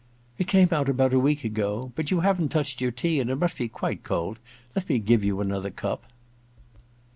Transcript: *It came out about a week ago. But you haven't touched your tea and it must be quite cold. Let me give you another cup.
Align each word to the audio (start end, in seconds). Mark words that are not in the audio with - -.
*It 0.39 0.47
came 0.47 0.69
out 0.71 0.89
about 0.89 1.13
a 1.13 1.19
week 1.19 1.43
ago. 1.43 1.91
But 1.95 2.09
you 2.09 2.21
haven't 2.21 2.49
touched 2.49 2.81
your 2.81 2.89
tea 2.89 3.19
and 3.19 3.29
it 3.29 3.35
must 3.35 3.55
be 3.55 3.67
quite 3.69 4.01
cold. 4.01 4.39
Let 4.75 4.89
me 4.89 4.97
give 4.97 5.23
you 5.23 5.41
another 5.41 5.69
cup. 5.69 6.05